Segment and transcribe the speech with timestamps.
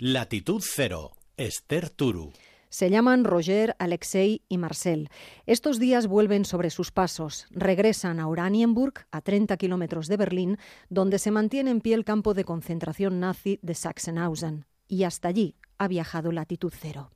[0.00, 2.32] Latitud Cero, Esther Turu.
[2.68, 5.08] Se llaman Roger, Alexei y Marcel.
[5.44, 7.48] Estos días vuelven sobre sus pasos.
[7.50, 10.58] Regresan a Oranienburg, a 30 kilómetros de Berlín,
[10.88, 14.66] donde se mantiene en pie el campo de concentración nazi de Sachsenhausen.
[14.86, 17.10] Y hasta allí ha viajado latitud cero.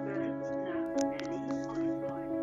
[0.03, 0.29] Böll
[0.65, 2.33] nach Berlin-Ostbräu.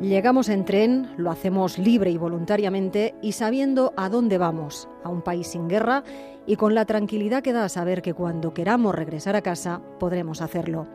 [0.00, 5.22] Llegamos en tren, lo hacemos libre y voluntariamente y sabiendo a dónde vamos, a un
[5.22, 6.04] país sin guerra
[6.46, 10.86] y con la tranquilidad que da saber que cuando queramos regresar a casa podremos hacerlo.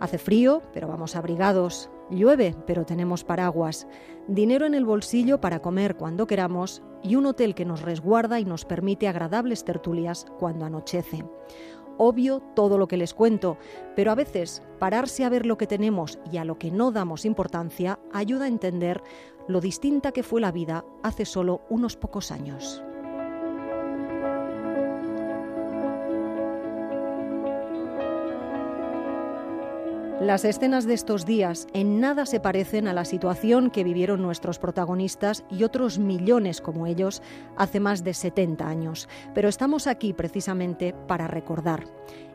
[0.00, 1.90] Hace frío, pero vamos abrigados.
[2.10, 3.88] Llueve, pero tenemos paraguas.
[4.28, 8.44] Dinero en el bolsillo para comer cuando queramos y un hotel que nos resguarda y
[8.44, 11.24] nos permite agradables tertulias cuando anochece.
[11.98, 13.56] Obvio todo lo que les cuento,
[13.96, 17.24] pero a veces pararse a ver lo que tenemos y a lo que no damos
[17.24, 19.02] importancia ayuda a entender
[19.48, 22.82] lo distinta que fue la vida hace solo unos pocos años.
[30.20, 34.58] Las escenas de estos días en nada se parecen a la situación que vivieron nuestros
[34.58, 37.20] protagonistas y otros millones como ellos
[37.58, 39.10] hace más de 70 años.
[39.34, 41.84] Pero estamos aquí precisamente para recordar.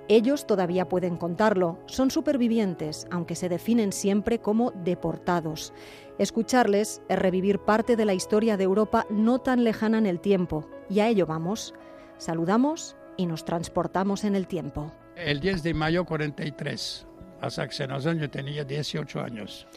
[0.09, 5.73] Ellos todavía pueden contarlo, son supervivientes, aunque se definen siempre como deportados.
[6.19, 10.69] Escucharles es revivir parte de la historia de Europa no tan lejana en el tiempo,
[10.87, 11.73] y a ello vamos.
[12.19, 14.91] Saludamos y nos transportamos en el tiempo.
[15.15, 17.07] El 10 de mayo 43,
[17.41, 19.67] a Sachsenhausen yo tenía 18 años.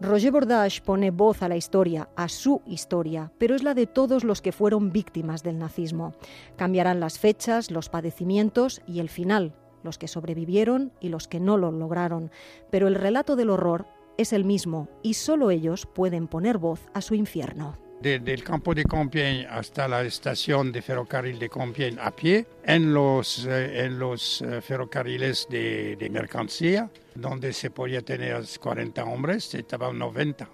[0.00, 4.24] Roger Bordage pone voz a la historia, a su historia, pero es la de todos
[4.24, 6.14] los que fueron víctimas del nazismo.
[6.56, 11.56] Cambiarán las fechas, los padecimientos y el final, los que sobrevivieron y los que no
[11.56, 12.30] lo lograron,
[12.70, 13.86] pero el relato del horror
[14.18, 17.83] es el mismo y solo ellos pueden poner voz a su infierno.
[18.00, 22.92] Desde el campo de Compiègne hasta la estación de ferrocarril de Compiègne a pie, en
[22.92, 29.54] los, eh, en los eh, ferrocarriles de, de mercancía, donde se podía tener 40 hombres,
[29.54, 30.46] estaban 90.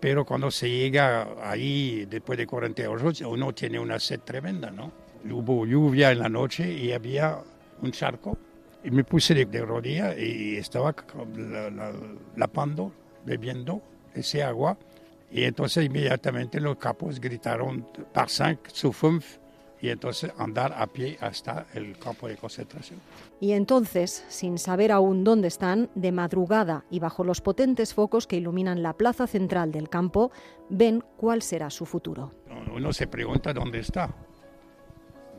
[0.00, 4.90] Pero cuando se llega ahí, después de 48, uno tiene una sed tremenda, ¿no?
[5.30, 7.38] Hubo lluvia en la noche y había
[7.82, 8.36] un charco.
[8.82, 10.94] Y me puse de, de rodilla y estaba
[11.36, 11.92] la- la-
[12.36, 12.92] lapando,
[13.24, 13.80] bebiendo
[14.12, 14.76] ese agua.
[15.34, 19.18] Y entonces inmediatamente los capos gritaron par 5, su 5,
[19.80, 23.00] y entonces andar a pie hasta el campo de concentración.
[23.40, 28.36] Y entonces, sin saber aún dónde están, de madrugada y bajo los potentes focos que
[28.36, 30.30] iluminan la plaza central del campo,
[30.70, 32.32] ven cuál será su futuro.
[32.72, 34.14] Uno se pregunta dónde está.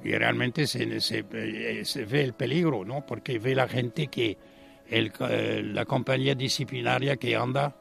[0.03, 3.05] Y realmente se, se- eh, se ve el peligro, ¿no?
[3.05, 4.37] Porque ve la gente que,
[4.89, 7.75] el, eh, la compañía disciplinaria que anda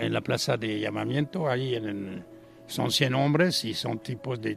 [0.00, 1.78] en la plaza de llamamiento, ahí
[2.66, 4.56] son 100 hombres y son tipos de...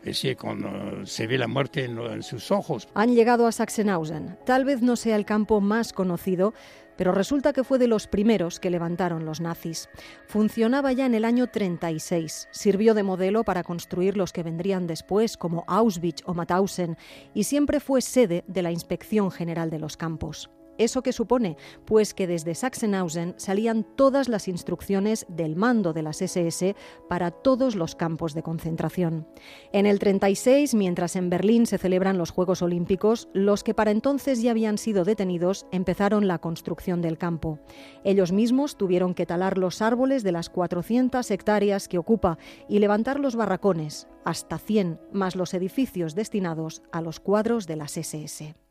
[0.00, 2.86] Es decir, con, eh, se ve la muerte en, en sus ojos.
[2.94, 4.38] Han llegado a Sachsenhausen.
[4.46, 6.54] Tal vez no sea el campo más conocido,
[6.96, 9.88] pero resulta que fue de los primeros que levantaron los nazis.
[10.26, 15.36] Funcionaba ya en el año 36, sirvió de modelo para construir los que vendrían después,
[15.36, 16.96] como Auschwitz o Mauthausen,
[17.34, 20.50] y siempre fue sede de la Inspección General de los Campos.
[20.78, 21.56] ¿Eso qué supone?
[21.84, 26.74] Pues que desde Sachsenhausen salían todas las instrucciones del mando de las SS
[27.08, 29.26] para todos los campos de concentración.
[29.72, 34.42] En el 36, mientras en Berlín se celebran los Juegos Olímpicos, los que para entonces
[34.42, 37.58] ya habían sido detenidos empezaron la construcción del campo.
[38.04, 42.38] Ellos mismos tuvieron que talar los árboles de las 400 hectáreas que ocupa
[42.68, 47.96] y levantar los barracones, hasta 100, más los edificios destinados a los cuadros de las
[47.96, 48.65] SS.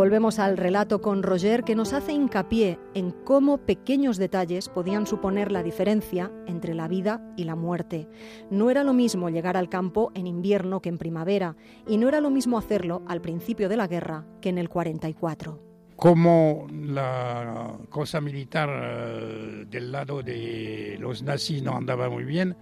[0.00, 5.52] Volvemos al relato con Roger que nos hace hincapié en cómo pequeños detalles podían suponer
[5.52, 8.08] la diferencia entre la vida y la muerte.
[8.50, 11.54] No era lo mismo llegar al campo en invierno que en primavera
[11.86, 15.60] y no era lo mismo hacerlo al principio de la guerra que en el 44.
[15.96, 22.56] como la cosa militar eh, del lado de los nazis no andaba muy bien,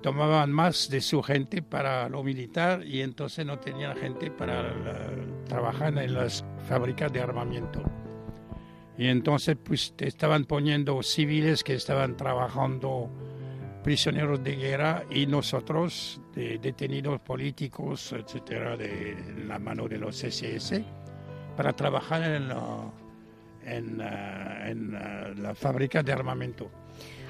[0.00, 4.72] tomaban más de su gente para lo militar y entonces no tenían gente para
[5.46, 7.82] trabajar en las fábricas de armamento.
[8.98, 13.10] Y entonces pues estaban poniendo civiles que estaban trabajando
[13.82, 19.16] prisioneros de guerra y nosotros de detenidos políticos, etcétera, de
[19.46, 20.84] la mano de los SS
[21.56, 22.90] para trabajar en, la,
[23.64, 26.70] en, eh, en, eh, la fábrica de armamento.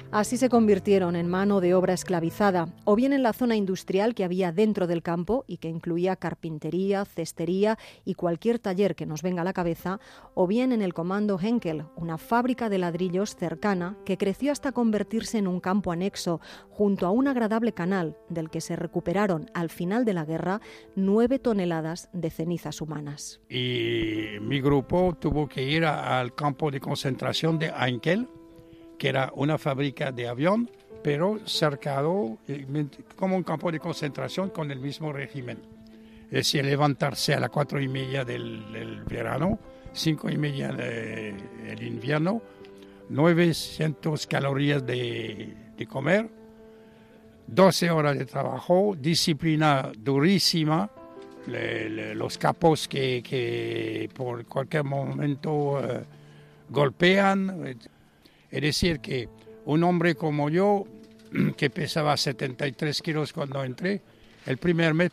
[0.09, 4.23] Así se convirtieron en mano de obra esclavizada, o bien en la zona industrial que
[4.23, 9.41] había dentro del campo y que incluía carpintería, cestería y cualquier taller que nos venga
[9.41, 9.99] a la cabeza,
[10.33, 15.39] o bien en el Comando Henkel, una fábrica de ladrillos cercana que creció hasta convertirse
[15.39, 16.39] en un campo anexo,
[16.69, 20.61] junto a un agradable canal del que se recuperaron al final de la guerra
[20.95, 23.41] nueve toneladas de cenizas humanas.
[23.49, 28.29] Y mi grupo tuvo que ir al campo de concentración de Henkel
[28.97, 30.69] que era una fábrica de avión,
[31.03, 32.65] pero cercado eh,
[33.15, 35.59] como un campo de concentración con el mismo régimen.
[36.25, 39.59] Es decir, levantarse a las cuatro y media del, verano,
[39.93, 42.41] cinco y media del invierno,
[43.09, 45.55] 900 calorías de,
[45.87, 46.29] comer,
[47.47, 50.89] 12 horas de trabajo, disciplina durísima,
[51.45, 56.03] los capos que, por cualquier momento eh,
[56.69, 57.77] golpean.
[58.51, 59.29] Es decir, que
[59.65, 60.85] un hombre como yo,
[61.57, 64.01] que pesaba 73 kilos cuando entré,
[64.45, 65.11] el primer mes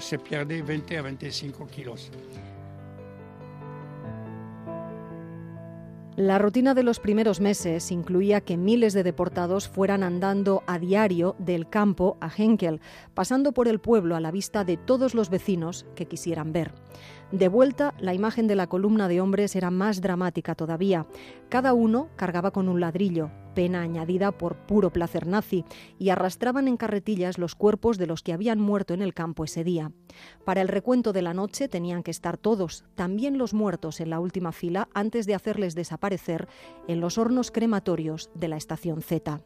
[0.00, 2.10] se pierde 20 a 25 kilos.
[6.16, 11.36] La rutina de los primeros meses incluía que miles de deportados fueran andando a diario
[11.38, 12.80] del campo a Henkel,
[13.12, 16.72] pasando por el pueblo a la vista de todos los vecinos que quisieran ver.
[17.32, 21.06] De vuelta, la imagen de la columna de hombres era más dramática todavía.
[21.48, 25.64] Cada uno cargaba con un ladrillo, pena añadida por puro placer nazi,
[25.98, 29.64] y arrastraban en carretillas los cuerpos de los que habían muerto en el campo ese
[29.64, 29.90] día.
[30.44, 34.20] Para el recuento de la noche tenían que estar todos, también los muertos en la
[34.20, 36.46] última fila, antes de hacerles desaparecer
[36.86, 39.40] en los hornos crematorios de la estación Z.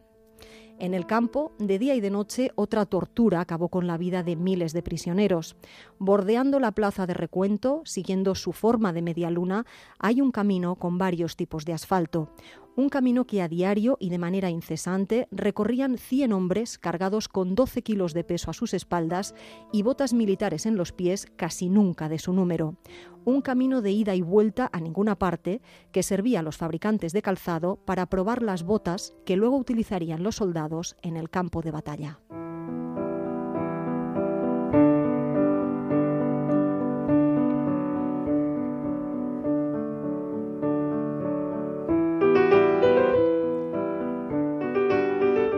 [0.80, 4.34] En el campo, de día y de noche, otra tortura acabó con la vida de
[4.34, 5.54] miles de prisioneros.
[5.98, 9.66] Bordeando la plaza de recuento, siguiendo su forma de media luna,
[9.98, 12.30] hay un camino con varios tipos de asfalto
[12.76, 17.82] un camino que a diario y de manera incesante recorrían 100 hombres cargados con 12
[17.82, 19.34] kilos de peso a sus espaldas
[19.72, 22.76] y botas militares en los pies casi nunca de su número.
[23.24, 25.60] Un camino de ida y vuelta a ninguna parte
[25.92, 30.36] que servía a los fabricantes de calzado para probar las botas que luego utilizarían los
[30.36, 32.20] soldados en el campo de batalla.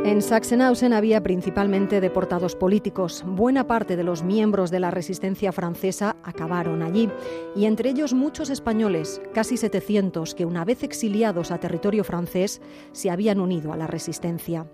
[0.04, 3.22] En Sachsenhausen había principalmente deportados políticos.
[3.24, 7.08] Buena parte de los miembros de la resistencia francesa acabaron allí,
[7.54, 12.60] y entre ellos muchos españoles, casi 700, que una vez exiliados a territorio francés
[12.90, 14.66] se habían unido a la resistencia.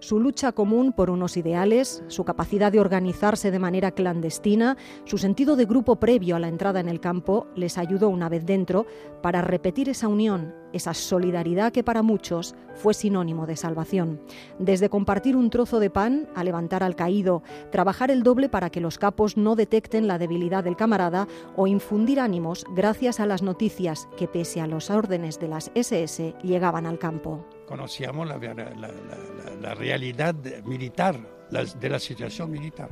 [0.00, 5.56] Su lucha común por unos ideales, su capacidad de organizarse de manera clandestina, su sentido
[5.56, 8.86] de grupo previo a la entrada en el campo les ayudó una vez dentro
[9.22, 14.20] para repetir esa unión, esa solidaridad que para muchos fue sinónimo de salvación.
[14.60, 17.42] Desde compartir un trozo de pan a levantar al caído,
[17.72, 21.26] trabajar el doble para que los capos no detecten la debilidad del camarada
[21.56, 26.34] o infundir ánimos gracias a las noticias que pese a los órdenes de las SS
[26.42, 30.34] llegaban al campo conocíamos la, la, realidad
[30.64, 31.20] militar,
[31.50, 32.90] de la situación militar.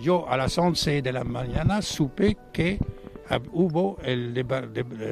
[0.00, 2.78] Yo a las 11 de la mañana supe que
[3.52, 4.34] hubo el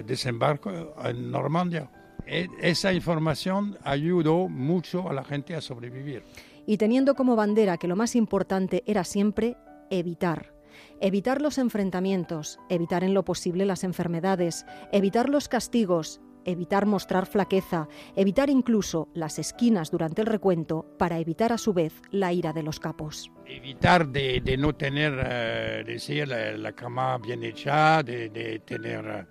[0.07, 0.71] desembarco
[1.05, 1.91] en Normandía.
[2.27, 6.23] E, esa información ayudó mucho a la gente a sobrevivir.
[6.67, 9.57] Y teniendo como bandera que lo más importante era siempre
[9.91, 10.55] evitar.
[11.01, 17.89] Evitar los enfrentamientos, evitar en lo posible las enfermedades, evitar los castigos, evitar mostrar flaqueza,
[18.17, 22.63] evitar incluso las esquinas durante el recuento para evitar a su vez la ira de
[22.63, 23.31] los capos.
[23.47, 29.27] Evitar de, no tener eh, decir, la, cama bien hecha, de, tener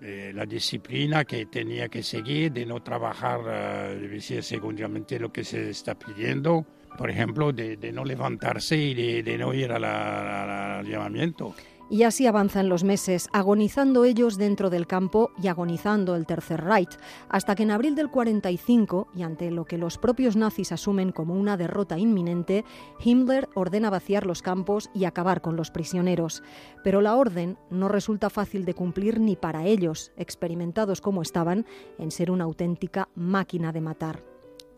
[0.00, 5.70] eh, la disciplina que tenía que seguir, de no trabajar uh, seguramente lo que se
[5.70, 6.66] está pidiendo,
[6.96, 11.54] por ejemplo, de, no levantarse y de, no ir al llamamiento.
[11.92, 16.96] Y así avanzan los meses, agonizando ellos dentro del campo y agonizando el Tercer Reich,
[17.28, 21.34] hasta que en abril del 45, y ante lo que los propios nazis asumen como
[21.34, 22.64] una derrota inminente,
[23.04, 26.42] Himmler ordena vaciar los campos y acabar con los prisioneros.
[26.82, 31.66] Pero la orden no resulta fácil de cumplir ni para ellos, experimentados como estaban
[31.98, 34.24] en ser una auténtica máquina de matar.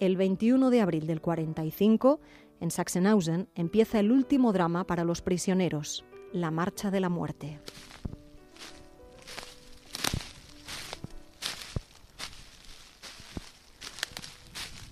[0.00, 2.18] El 21 de abril del 45,
[2.58, 6.04] en Sachsenhausen, empieza el último drama para los prisioneros,
[6.34, 7.60] la Marcha de la Muerte.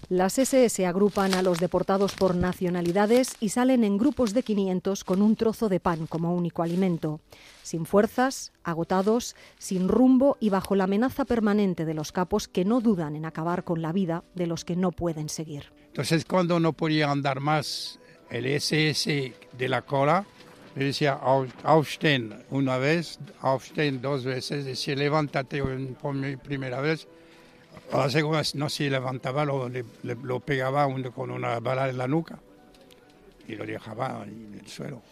[0.08, 5.22] Las SS agrupan a los deportados por nacionalidades y salen en grupos de 500 con
[5.22, 7.20] un trozo de pan como único alimento.
[7.62, 12.80] Sin fuerzas, agotados, sin rumbo y bajo la amenaza permanente de los capos que no
[12.80, 15.72] dudan en acabar con la vida de los que no pueden seguir.
[15.86, 17.98] Entonces, cuando no podía andar más
[18.30, 20.26] el SS de la cola,
[20.74, 27.08] le decía aufstehen una vez, aufstehen dos veces, decía levántate una primera vez.
[27.90, 32.08] A la segunda no se levantaba, lo, le, lo pegaba con una bala en la
[32.08, 32.38] nuca
[33.46, 35.02] y lo dejaba en el suelo.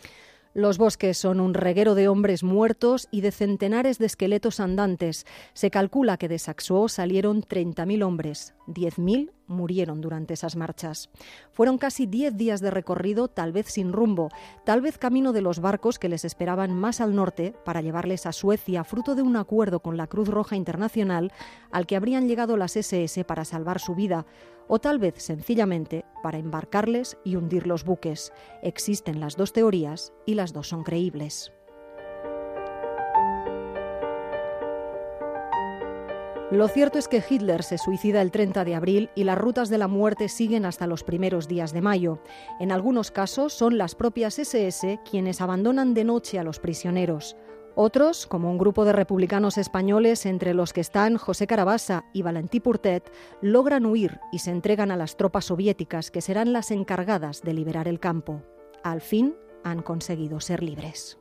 [0.52, 5.24] Los bosques son un reguero de hombres muertos y de centenares de esqueletos andantes.
[5.52, 11.10] Se calcula que de Saxo salieron 30.000 hombres, 10.000 murieron durante esas marchas.
[11.52, 14.30] Fueron casi 10 días de recorrido, tal vez sin rumbo,
[14.64, 18.32] tal vez camino de los barcos que les esperaban más al norte para llevarles a
[18.32, 21.32] Suecia, fruto de un acuerdo con la Cruz Roja Internacional
[21.70, 24.26] al que habrían llegado las SS para salvar su vida
[24.68, 28.32] o tal vez sencillamente para embarcarles y hundir los buques.
[28.62, 31.52] Existen las dos teorías y las dos son creíbles.
[36.50, 39.78] Lo cierto es que Hitler se suicida el 30 de abril y las rutas de
[39.78, 42.18] la muerte siguen hasta los primeros días de mayo.
[42.58, 47.36] En algunos casos son las propias SS quienes abandonan de noche a los prisioneros.
[47.76, 52.58] Otros, como un grupo de republicanos españoles entre los que están José Carabassa y Valentí
[52.58, 57.54] Purtet, logran huir y se entregan a las tropas soviéticas que serán las encargadas de
[57.54, 58.42] liberar el campo.
[58.82, 61.16] Al fin han conseguido ser libres.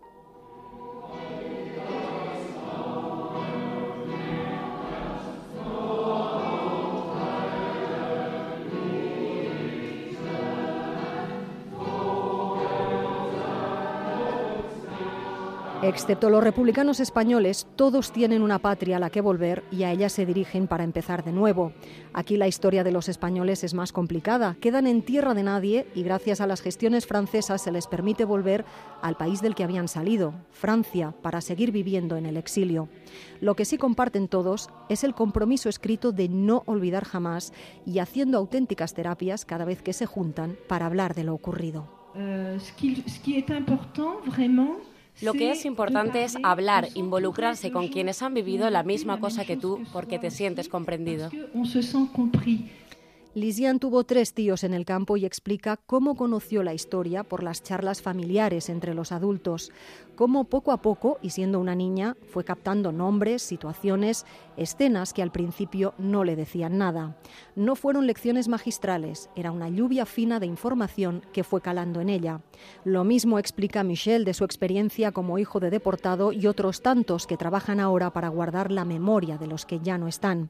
[15.82, 20.10] Excepto los republicanos españoles, todos tienen una patria a la que volver y a ella
[20.10, 21.72] se dirigen para empezar de nuevo.
[22.12, 24.58] Aquí la historia de los españoles es más complicada.
[24.60, 28.66] Quedan en tierra de nadie y gracias a las gestiones francesas se les permite volver
[29.02, 32.90] al país del que habían salido, Francia, para seguir viviendo en el exilio.
[33.40, 37.54] Lo que sí comparten todos es el compromiso escrito de no olvidar jamás
[37.86, 41.88] y haciendo auténticas terapias cada vez que se juntan para hablar de lo ocurrido.
[42.16, 42.58] Euh,
[45.22, 49.58] lo que es importante es hablar, involucrarse con quienes han vivido la misma cosa que
[49.58, 51.30] tú porque te sientes comprendido.
[53.36, 57.62] Lisian tuvo tres tíos en el campo y explica cómo conoció la historia por las
[57.62, 59.72] charlas familiares entre los adultos,
[60.16, 64.26] cómo poco a poco, y siendo una niña, fue captando nombres, situaciones,
[64.60, 67.18] escenas que al principio no le decían nada.
[67.56, 72.42] No fueron lecciones magistrales, era una lluvia fina de información que fue calando en ella.
[72.84, 77.38] Lo mismo explica Michel de su experiencia como hijo de deportado y otros tantos que
[77.38, 80.50] trabajan ahora para guardar la memoria de los que ya no están.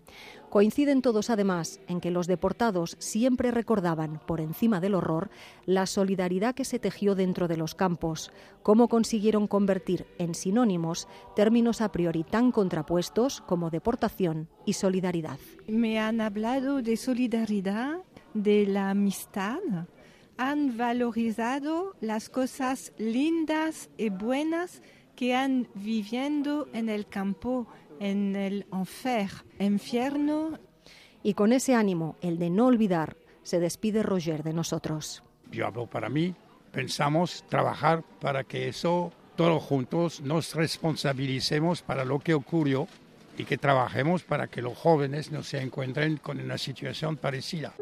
[0.49, 5.29] Coinciden todos además en que los deportados siempre recordaban, por encima del horror,
[5.67, 8.31] la solidaridad que se tejió dentro de los campos,
[8.63, 15.39] cómo consiguieron convertir en sinónimos términos a priori tan contrapuestos como deportación y solidaridad.
[15.67, 17.97] Me han hablado de solidaridad,
[18.33, 19.59] de la amistad,
[20.37, 24.81] han valorizado las cosas lindas y buenas
[25.17, 27.67] que han viviendo en el campo
[27.99, 29.29] en el enfer,
[29.59, 30.57] infierno.
[31.21, 35.23] Y con ese ánimo, el de no olvidar, se despide Roger de nosotros.
[35.51, 36.33] Yo hablo para mí,
[36.71, 42.87] pensamos trabajar para que eso, todos juntos, nos responsabilicemos para lo que ocurrió
[43.39, 47.73] y que trabajemos para que los jóvenes no se encuentren con una situación parecida.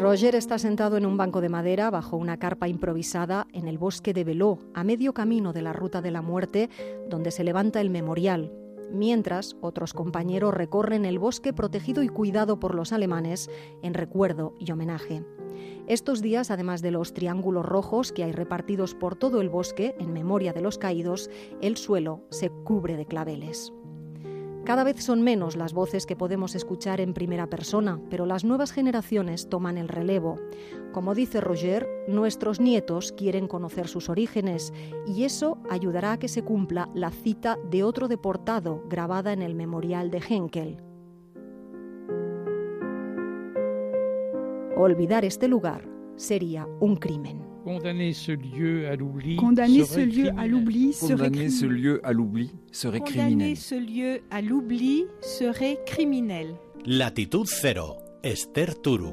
[0.00, 4.14] Roger está sentado en un banco de madera bajo una carpa improvisada en el bosque
[4.14, 6.70] de Beló, a medio camino de la ruta de la muerte,
[7.08, 8.52] donde se levanta el memorial.
[8.90, 13.50] Mientras, otros compañeros recorren el bosque protegido y cuidado por los alemanes
[13.82, 15.22] en recuerdo y homenaje.
[15.86, 20.12] Estos días, además de los triángulos rojos que hay repartidos por todo el bosque en
[20.12, 21.30] memoria de los caídos,
[21.60, 23.72] el suelo se cubre de claveles.
[24.64, 28.72] Cada vez son menos las voces que podemos escuchar en primera persona, pero las nuevas
[28.72, 30.40] generaciones toman el relevo.
[30.94, 34.72] Como dice Roger, nuestros nietos quieren conocer sus orígenes
[35.06, 39.54] y eso ayudará a que se cumpla la cita de otro deportado grabada en el
[39.54, 40.93] memorial de Henkel.
[44.76, 45.82] Olvidar este lugar
[46.16, 47.40] sería un crimen.
[47.64, 52.12] Condamner ce lieu à l'oubli Condamner ce lieu à l'oubli serait Condamner ce lieu à
[52.12, 53.56] l'oubli serait Condamner criminel.
[53.56, 56.54] ce lieu à l'oubli serait criminel.
[56.84, 59.12] Latitud Cero, Esther Turu.